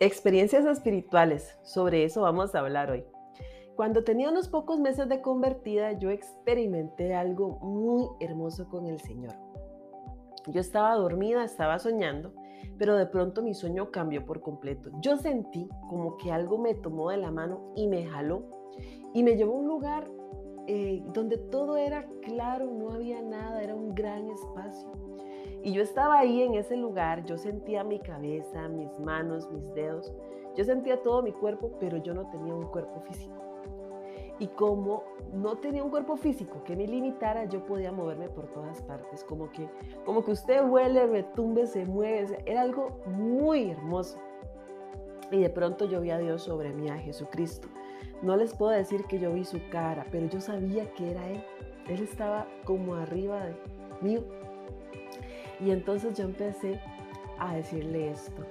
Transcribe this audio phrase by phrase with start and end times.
[0.00, 3.04] Experiencias espirituales, sobre eso vamos a hablar hoy.
[3.74, 9.34] Cuando tenía unos pocos meses de convertida, yo experimenté algo muy hermoso con el Señor.
[10.46, 12.32] Yo estaba dormida, estaba soñando,
[12.78, 14.90] pero de pronto mi sueño cambió por completo.
[15.00, 18.44] Yo sentí como que algo me tomó de la mano y me jaló
[19.14, 20.08] y me llevó a un lugar
[20.68, 24.92] eh, donde todo era claro, no había nada, era un gran espacio.
[25.62, 30.12] Y yo estaba ahí en ese lugar, yo sentía mi cabeza, mis manos, mis dedos,
[30.56, 33.34] yo sentía todo mi cuerpo, pero yo no tenía un cuerpo físico.
[34.40, 38.80] Y como no tenía un cuerpo físico que me limitara, yo podía moverme por todas
[38.82, 39.68] partes, como que,
[40.04, 44.18] como que usted huele, retumbe, se mueve, era algo muy hermoso.
[45.30, 47.68] Y de pronto yo vi a Dios sobre mí, a Jesucristo.
[48.22, 51.44] No les puedo decir que yo vi su cara, pero yo sabía que era Él.
[51.88, 53.56] Él estaba como arriba de
[54.00, 54.18] mí,
[55.60, 56.80] y entonces yo empecé
[57.38, 58.44] a decirle esto.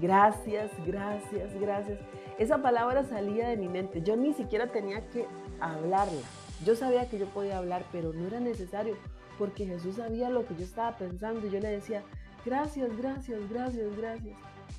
[0.00, 1.98] Gracias, gracias, gracias.
[2.38, 4.02] Esa palabra salía de mi mente.
[4.02, 5.26] Yo ni siquiera tenía que
[5.60, 6.22] hablarla.
[6.64, 8.96] Yo sabía que yo podía hablar, pero no era necesario
[9.38, 11.46] porque Jesús sabía lo que yo estaba pensando.
[11.46, 12.02] Y yo le decía,
[12.44, 14.38] gracias, gracias, gracias, gracias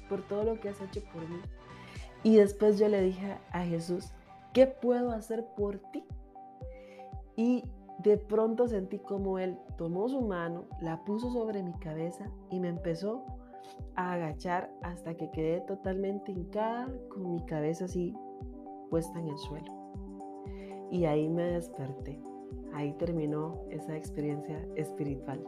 [0.10, 1.40] por todo lo que has hecho por mí.
[2.24, 4.12] Y después yo le dije a Jesús,
[4.54, 6.04] ¿qué puedo hacer por ti?
[7.36, 7.64] Y
[8.04, 12.68] de pronto sentí como él tomó su mano, la puso sobre mi cabeza y me
[12.68, 13.24] empezó
[13.96, 18.14] a agachar hasta que quedé totalmente hincada con mi cabeza así
[18.90, 19.72] puesta en el suelo.
[20.92, 22.22] Y ahí me desperté.
[22.74, 25.44] Ahí terminó esa experiencia espiritual.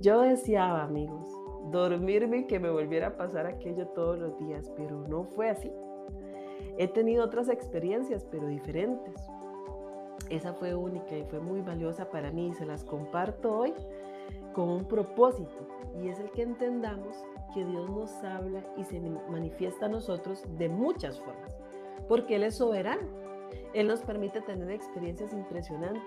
[0.00, 1.28] Yo deseaba, amigos,
[1.70, 5.70] dormirme y que me volviera a pasar aquello todos los días, pero no fue así.
[6.78, 9.14] He tenido otras experiencias, pero diferentes.
[10.30, 13.74] Esa fue única y fue muy valiosa para mí y se las comparto hoy
[14.52, 15.68] con un propósito
[16.02, 17.16] y es el que entendamos
[17.54, 21.56] que Dios nos habla y se manifiesta a nosotros de muchas formas,
[22.08, 23.02] porque Él es soberano.
[23.72, 26.02] Él nos permite tener experiencias impresionantes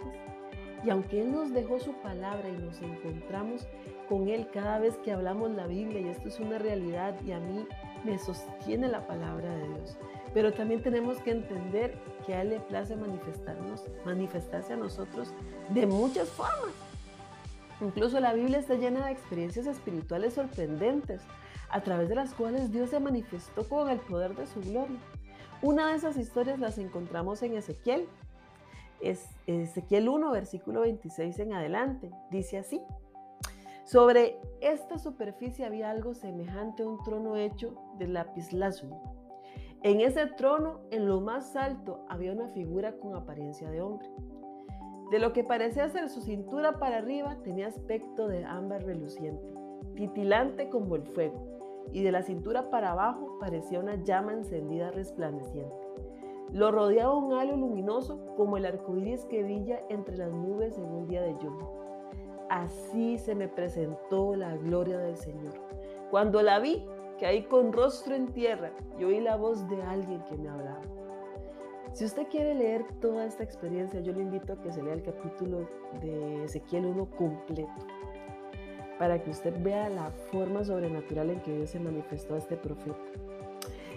[0.84, 3.68] y aunque Él nos dejó su palabra y nos encontramos
[4.08, 7.40] con Él cada vez que hablamos la Biblia, y esto es una realidad y a
[7.40, 7.68] mí
[8.04, 9.98] me sostiene la palabra de Dios,
[10.34, 15.34] pero también tenemos que entender que a Él le place manifestarnos, manifestarse a nosotros
[15.70, 16.74] de muchas formas.
[17.82, 21.22] Incluso la Biblia está llena de experiencias espirituales sorprendentes,
[21.70, 24.98] a través de las cuales Dios se manifestó con el poder de su gloria.
[25.62, 28.08] Una de esas historias las encontramos en Ezequiel.
[29.02, 32.12] Es Ezequiel 1, versículo 26 en adelante.
[32.32, 32.82] Dice así.
[33.86, 38.96] Sobre esta superficie había algo semejante a un trono hecho de lapislázuli
[39.82, 44.10] en ese trono, en lo más alto, había una figura con apariencia de hombre.
[45.10, 49.48] De lo que parecía ser su cintura para arriba, tenía aspecto de ámbar reluciente,
[49.96, 51.40] titilante como el fuego,
[51.94, 55.88] y de la cintura para abajo parecía una llama encendida resplandeciente.
[56.52, 60.86] Lo rodeaba un halo luminoso como el arco iris que brilla entre las nubes en
[60.86, 61.68] un día de lluvia.
[62.50, 65.54] Así se me presentó la gloria del Señor.
[66.10, 66.86] Cuando la vi,
[67.26, 70.82] ahí con rostro en tierra y oí la voz de alguien que me hablaba.
[71.94, 75.02] Si usted quiere leer toda esta experiencia, yo le invito a que se lea el
[75.02, 75.68] capítulo
[76.02, 77.74] de Ezequiel 1 completo,
[79.00, 82.96] para que usted vea la forma sobrenatural en que Dios se manifestó a este profeta.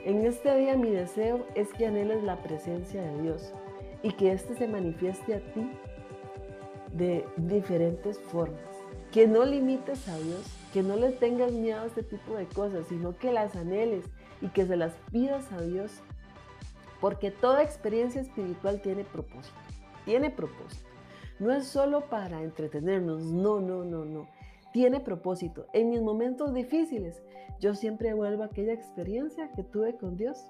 [0.05, 3.53] En este día mi deseo es que anheles la presencia de Dios
[4.03, 5.71] y que éste se manifieste a ti
[6.93, 8.59] de diferentes formas.
[9.13, 12.87] Que no limites a Dios que no le tengas miedo a este tipo de cosas,
[12.89, 14.07] sino que las anheles
[14.41, 16.01] y que se las pidas a Dios.
[17.01, 19.57] Porque toda experiencia espiritual tiene propósito,
[20.05, 20.89] tiene propósito.
[21.39, 24.29] No es solo para entretenernos, no, no, no, no.
[24.73, 25.67] Tiene propósito.
[25.73, 27.23] En mis momentos difíciles,
[27.61, 30.47] yo siempre vuelvo a aquella experiencia que tuve con Dios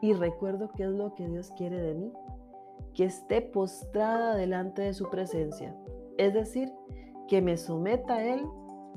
[0.00, 2.12] y recuerdo qué es lo que Dios quiere de mí,
[2.94, 5.76] que esté postrada delante de su presencia.
[6.16, 6.72] Es decir,
[7.28, 8.42] que me someta a Él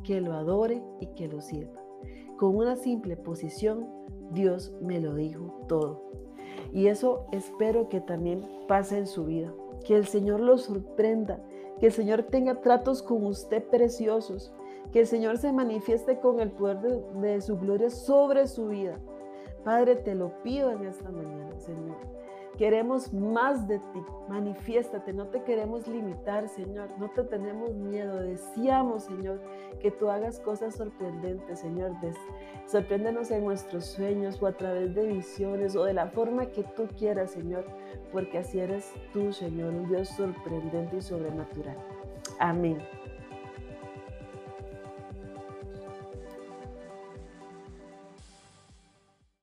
[0.04, 1.82] que lo adore y que lo sirva.
[2.38, 3.88] Con una simple posición,
[4.32, 6.04] Dios me lo dijo todo.
[6.72, 9.54] Y eso espero que también pase en su vida.
[9.86, 11.42] Que el Señor lo sorprenda,
[11.80, 14.54] que el Señor tenga tratos con usted preciosos,
[14.92, 19.00] que el Señor se manifieste con el poder de, de su gloria sobre su vida.
[19.64, 22.20] Padre, te lo pido en esta mañana, Señor
[22.58, 24.04] Queremos más de ti.
[24.28, 26.90] Manifiéstate, no te queremos limitar, Señor.
[26.98, 28.20] No te tenemos miedo.
[28.20, 29.42] Deseamos, Señor,
[29.80, 31.94] que tú hagas cosas sorprendentes, Señor.
[32.66, 36.88] Sorpréndenos en nuestros sueños o a través de visiones o de la forma que tú
[36.98, 37.66] quieras, Señor,
[38.12, 41.78] porque así eres tú, Señor, un Dios sorprendente y sobrenatural.
[42.40, 42.78] Amén.